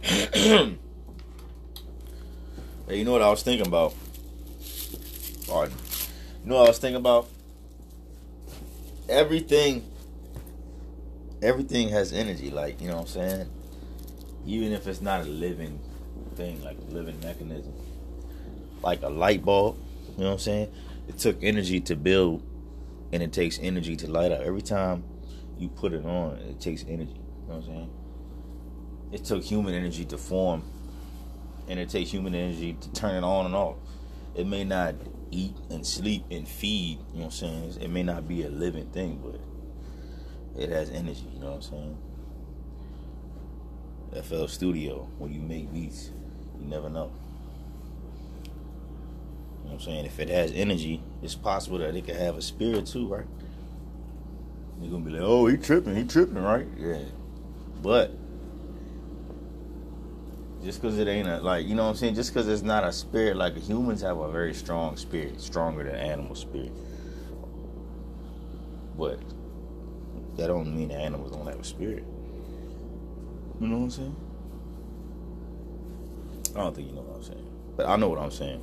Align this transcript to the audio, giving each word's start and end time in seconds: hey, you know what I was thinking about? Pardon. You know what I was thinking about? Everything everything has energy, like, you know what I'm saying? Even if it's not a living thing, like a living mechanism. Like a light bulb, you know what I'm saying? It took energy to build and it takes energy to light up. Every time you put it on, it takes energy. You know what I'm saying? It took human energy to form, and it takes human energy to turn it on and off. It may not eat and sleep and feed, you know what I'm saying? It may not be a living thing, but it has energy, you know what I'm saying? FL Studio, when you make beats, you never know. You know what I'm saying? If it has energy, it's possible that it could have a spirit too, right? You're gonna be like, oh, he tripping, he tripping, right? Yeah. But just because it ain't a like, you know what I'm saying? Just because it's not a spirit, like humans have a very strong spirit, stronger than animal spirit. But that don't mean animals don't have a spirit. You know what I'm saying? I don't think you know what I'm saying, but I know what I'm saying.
hey, 0.00 0.76
you 2.90 3.04
know 3.04 3.12
what 3.12 3.22
I 3.22 3.30
was 3.30 3.42
thinking 3.42 3.66
about? 3.66 3.94
Pardon. 5.46 5.76
You 6.42 6.50
know 6.50 6.56
what 6.56 6.66
I 6.66 6.68
was 6.68 6.78
thinking 6.78 6.96
about? 6.96 7.28
Everything 9.08 9.84
everything 11.42 11.88
has 11.90 12.12
energy, 12.12 12.50
like, 12.50 12.80
you 12.80 12.88
know 12.88 12.96
what 12.96 13.02
I'm 13.02 13.08
saying? 13.08 13.50
Even 14.46 14.72
if 14.72 14.86
it's 14.86 15.00
not 15.00 15.22
a 15.22 15.24
living 15.24 15.78
thing, 16.34 16.62
like 16.62 16.78
a 16.78 16.92
living 16.92 17.18
mechanism. 17.20 17.72
Like 18.82 19.02
a 19.02 19.08
light 19.08 19.44
bulb, 19.44 19.76
you 20.16 20.24
know 20.24 20.30
what 20.30 20.32
I'm 20.34 20.38
saying? 20.38 20.72
It 21.08 21.18
took 21.18 21.42
energy 21.42 21.80
to 21.80 21.96
build 21.96 22.42
and 23.12 23.22
it 23.22 23.32
takes 23.32 23.58
energy 23.60 23.96
to 23.96 24.10
light 24.10 24.32
up. 24.32 24.40
Every 24.40 24.62
time 24.62 25.04
you 25.60 25.68
put 25.68 25.92
it 25.92 26.04
on, 26.04 26.36
it 26.38 26.60
takes 26.60 26.84
energy. 26.88 27.12
You 27.12 27.48
know 27.48 27.54
what 27.54 27.56
I'm 27.56 27.62
saying? 27.64 27.90
It 29.12 29.24
took 29.24 29.42
human 29.42 29.74
energy 29.74 30.04
to 30.06 30.18
form, 30.18 30.62
and 31.68 31.78
it 31.78 31.88
takes 31.88 32.10
human 32.10 32.34
energy 32.34 32.76
to 32.80 32.92
turn 32.92 33.14
it 33.14 33.24
on 33.24 33.46
and 33.46 33.54
off. 33.54 33.76
It 34.34 34.46
may 34.46 34.64
not 34.64 34.94
eat 35.30 35.56
and 35.70 35.86
sleep 35.86 36.24
and 36.30 36.46
feed, 36.46 36.98
you 37.12 37.20
know 37.20 37.24
what 37.24 37.24
I'm 37.24 37.30
saying? 37.30 37.76
It 37.80 37.88
may 37.90 38.02
not 38.02 38.28
be 38.28 38.44
a 38.44 38.48
living 38.48 38.86
thing, 38.86 39.20
but 39.22 39.40
it 40.60 40.70
has 40.70 40.90
energy, 40.90 41.26
you 41.32 41.40
know 41.40 41.52
what 41.52 41.56
I'm 41.56 41.62
saying? 41.62 41.98
FL 44.22 44.46
Studio, 44.46 45.08
when 45.18 45.32
you 45.32 45.40
make 45.40 45.72
beats, 45.72 46.10
you 46.58 46.66
never 46.66 46.88
know. 46.88 47.12
You 48.44 49.64
know 49.64 49.70
what 49.70 49.72
I'm 49.74 49.80
saying? 49.80 50.06
If 50.06 50.18
it 50.18 50.28
has 50.30 50.52
energy, 50.52 51.02
it's 51.22 51.34
possible 51.34 51.78
that 51.78 51.94
it 51.94 52.06
could 52.06 52.16
have 52.16 52.36
a 52.36 52.42
spirit 52.42 52.86
too, 52.86 53.06
right? 53.06 53.26
You're 54.88 54.98
gonna 54.98 55.10
be 55.10 55.18
like, 55.18 55.22
oh, 55.22 55.46
he 55.46 55.58
tripping, 55.58 55.94
he 55.94 56.04
tripping, 56.04 56.42
right? 56.42 56.66
Yeah. 56.78 57.02
But 57.82 58.10
just 60.64 60.80
because 60.80 60.98
it 60.98 61.06
ain't 61.06 61.28
a 61.28 61.40
like, 61.40 61.66
you 61.66 61.74
know 61.74 61.84
what 61.84 61.90
I'm 61.90 61.96
saying? 61.96 62.14
Just 62.14 62.32
because 62.32 62.48
it's 62.48 62.62
not 62.62 62.84
a 62.84 62.92
spirit, 62.92 63.36
like 63.36 63.54
humans 63.54 64.00
have 64.00 64.16
a 64.16 64.32
very 64.32 64.54
strong 64.54 64.96
spirit, 64.96 65.42
stronger 65.42 65.84
than 65.84 65.94
animal 65.94 66.34
spirit. 66.34 66.72
But 68.96 69.20
that 70.38 70.46
don't 70.46 70.74
mean 70.74 70.90
animals 70.90 71.32
don't 71.32 71.46
have 71.46 71.60
a 71.60 71.64
spirit. 71.64 72.04
You 73.60 73.66
know 73.66 73.76
what 73.76 73.84
I'm 73.84 73.90
saying? 73.90 74.16
I 76.56 76.60
don't 76.60 76.74
think 76.74 76.88
you 76.88 76.94
know 76.94 77.02
what 77.02 77.16
I'm 77.16 77.24
saying, 77.24 77.46
but 77.76 77.86
I 77.86 77.96
know 77.96 78.08
what 78.08 78.20
I'm 78.20 78.30
saying. 78.30 78.62